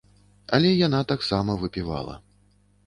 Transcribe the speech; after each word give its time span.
Але 0.57 0.71
яна 0.87 1.01
таксама 1.13 1.59
выпівала. 1.67 2.21